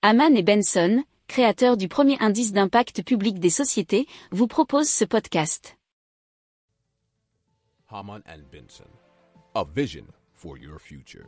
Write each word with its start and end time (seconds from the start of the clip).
Haman 0.00 0.36
et 0.36 0.44
Benson, 0.44 1.02
créateurs 1.26 1.76
du 1.76 1.88
premier 1.88 2.16
indice 2.20 2.52
d'impact 2.52 3.02
public 3.02 3.40
des 3.40 3.50
sociétés, 3.50 4.06
vous 4.30 4.46
proposent 4.46 4.88
ce 4.88 5.04
podcast. 5.04 5.76
Haman 7.90 8.22
and 8.28 8.42
Benson, 8.52 8.84
a 9.56 9.64
vision 9.64 10.04
for 10.34 10.56
your 10.56 10.78
future. 10.78 11.26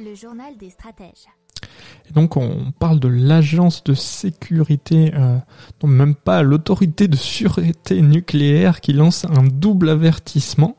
Le 0.00 0.16
journal 0.16 0.56
des 0.56 0.70
stratèges. 0.70 1.28
Et 2.08 2.12
donc 2.12 2.36
on 2.36 2.72
parle 2.72 2.98
de 2.98 3.06
l'agence 3.06 3.84
de 3.84 3.94
sécurité, 3.94 5.12
euh, 5.14 5.38
non 5.80 5.88
même 5.88 6.16
pas 6.16 6.42
l'autorité 6.42 7.06
de 7.06 7.14
sûreté 7.14 8.02
nucléaire 8.02 8.80
qui 8.80 8.94
lance 8.94 9.26
un 9.26 9.44
double 9.44 9.90
avertissement. 9.90 10.76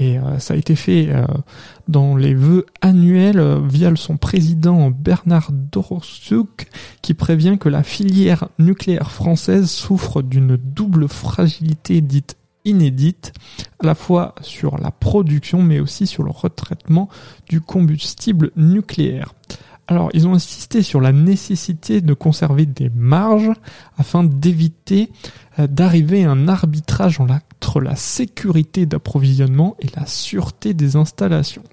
Et 0.00 0.18
euh, 0.18 0.38
ça 0.38 0.54
a 0.54 0.56
été 0.56 0.74
fait 0.74 1.10
euh, 1.10 1.26
dans 1.86 2.16
les 2.16 2.34
vœux 2.34 2.64
annuels 2.80 3.38
euh, 3.38 3.60
via 3.62 3.94
son 3.96 4.16
président 4.16 4.90
Bernard 4.90 5.50
Doroszczuk 5.52 6.68
qui 7.02 7.12
prévient 7.12 7.58
que 7.60 7.68
la 7.68 7.82
filière 7.82 8.48
nucléaire 8.58 9.12
française 9.12 9.68
souffre 9.68 10.22
d'une 10.22 10.56
double 10.56 11.06
fragilité 11.06 12.00
dite 12.00 12.38
inédite, 12.64 13.32
à 13.82 13.86
la 13.86 13.94
fois 13.94 14.34
sur 14.40 14.78
la 14.78 14.90
production 14.90 15.62
mais 15.62 15.80
aussi 15.80 16.06
sur 16.06 16.22
le 16.22 16.30
retraitement 16.30 17.10
du 17.48 17.60
combustible 17.60 18.52
nucléaire. 18.56 19.34
Alors, 19.90 20.08
ils 20.14 20.28
ont 20.28 20.34
insisté 20.34 20.82
sur 20.82 21.00
la 21.00 21.10
nécessité 21.10 22.00
de 22.00 22.14
conserver 22.14 22.64
des 22.64 22.90
marges 22.94 23.50
afin 23.98 24.22
d'éviter 24.22 25.10
euh, 25.58 25.66
d'arriver 25.66 26.24
à 26.24 26.30
un 26.30 26.46
arbitrage 26.46 27.18
entre 27.20 27.80
la 27.80 27.96
sécurité 27.96 28.86
d'approvisionnement 28.86 29.76
et 29.80 29.88
la 29.96 30.06
sûreté 30.06 30.74
des 30.74 30.94
installations. 30.94 31.64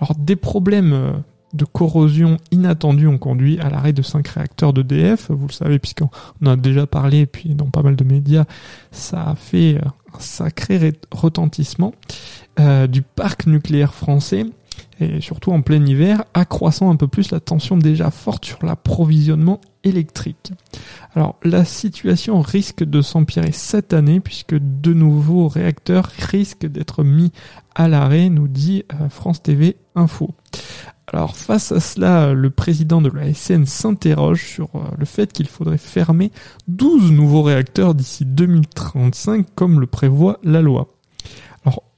Alors, 0.00 0.14
des 0.14 0.36
problèmes 0.36 0.92
euh, 0.92 1.10
de 1.52 1.64
corrosion 1.64 2.36
inattendus 2.52 3.08
ont 3.08 3.18
conduit 3.18 3.58
à 3.58 3.68
l'arrêt 3.68 3.92
de 3.92 4.02
cinq 4.02 4.28
réacteurs 4.28 4.72
d'EDF. 4.72 5.32
Vous 5.32 5.48
le 5.48 5.52
savez, 5.52 5.80
puisqu'on 5.80 6.08
en 6.46 6.50
a 6.52 6.56
déjà 6.56 6.86
parlé, 6.86 7.22
et 7.22 7.26
puis 7.26 7.56
dans 7.56 7.66
pas 7.66 7.82
mal 7.82 7.96
de 7.96 8.04
médias, 8.04 8.44
ça 8.92 9.24
a 9.24 9.34
fait 9.34 9.74
euh, 9.74 9.88
un 10.14 10.20
sacré 10.20 10.92
retentissement 11.10 11.92
du 12.90 13.00
parc 13.00 13.46
nucléaire 13.46 13.94
français 13.94 14.44
et 15.00 15.20
surtout 15.20 15.52
en 15.52 15.62
plein 15.62 15.84
hiver, 15.84 16.24
accroissant 16.34 16.90
un 16.90 16.96
peu 16.96 17.08
plus 17.08 17.30
la 17.30 17.40
tension 17.40 17.76
déjà 17.76 18.10
forte 18.10 18.44
sur 18.44 18.58
l'approvisionnement 18.64 19.60
électrique. 19.82 20.52
Alors 21.14 21.36
la 21.42 21.64
situation 21.64 22.40
risque 22.40 22.84
de 22.84 23.02
s'empirer 23.02 23.52
cette 23.52 23.92
année 23.92 24.20
puisque 24.20 24.54
de 24.54 24.92
nouveaux 24.92 25.48
réacteurs 25.48 26.10
risquent 26.18 26.66
d'être 26.66 27.02
mis 27.02 27.32
à 27.74 27.88
l'arrêt, 27.88 28.28
nous 28.28 28.48
dit 28.48 28.84
euh, 28.92 29.08
France 29.08 29.42
TV 29.42 29.76
Info. 29.94 30.34
Alors 31.12 31.36
face 31.36 31.72
à 31.72 31.80
cela, 31.80 32.34
le 32.34 32.50
président 32.50 33.00
de 33.00 33.10
la 33.10 33.32
SN 33.34 33.64
s'interroge 33.64 34.44
sur 34.44 34.68
euh, 34.74 34.80
le 34.98 35.04
fait 35.04 35.32
qu'il 35.32 35.48
faudrait 35.48 35.78
fermer 35.78 36.30
12 36.68 37.10
nouveaux 37.10 37.42
réacteurs 37.42 37.94
d'ici 37.94 38.24
2035 38.24 39.46
comme 39.54 39.80
le 39.80 39.86
prévoit 39.86 40.38
la 40.44 40.62
loi. 40.62 40.99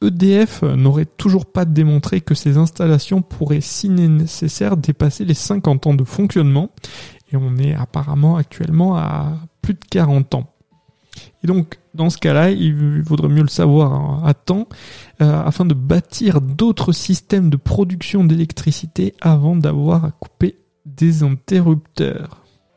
EDF 0.03 0.63
n'aurait 0.63 1.07
toujours 1.07 1.47
pas 1.47 1.65
démontré 1.65 2.21
que 2.21 2.35
ces 2.35 2.57
installations 2.59 3.23
pourraient 3.23 3.61
si 3.61 3.89
nécessaire 3.89 4.77
dépasser 4.77 5.25
les 5.25 5.35
50 5.35 5.87
ans 5.87 5.95
de 5.95 6.05
fonctionnement 6.05 6.71
et 7.33 7.37
on 7.37 7.57
est 7.57 7.75
apparemment 7.75 8.37
actuellement 8.37 8.97
à 8.97 9.39
plus 9.63 9.75
de 9.75 9.85
40 9.91 10.35
ans. 10.35 10.53
Et 11.45 11.47
donc, 11.47 11.79
dans 11.95 12.11
ce 12.11 12.19
cas-là, 12.19 12.51
il 12.51 13.03
vaudrait 13.03 13.29
mieux 13.29 13.43
le 13.43 13.49
savoir 13.49 14.25
à 14.27 14.35
temps 14.35 14.69
euh, 15.21 15.43
afin 15.45 15.65
de 15.65 15.75
bâtir 15.75 16.41
d'autres 16.41 16.93
systèmes 16.93 17.51
de 17.51 17.57
production 17.57 18.25
d'électricité 18.25 19.15
avant 19.21 19.57
d'avoir 19.57 20.05
à 20.05 20.11
couper 20.13 20.57
des 20.87 21.23
interrupteurs. 21.23 22.42